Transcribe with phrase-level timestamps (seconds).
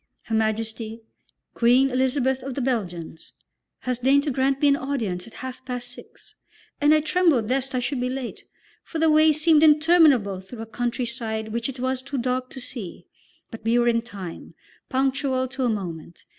[0.23, 1.03] Her Majesty,
[1.53, 3.33] Queen Elizabeth of the Belgians,
[3.81, 6.33] has deigned to grant me an audience at half past six,
[6.81, 8.45] and I trembled lest I should be late,
[8.83, 13.05] for the way seemed interminable through a countryside which it was too dark to see;
[13.51, 14.55] but we were in time,
[14.89, 16.25] punctual to a moment.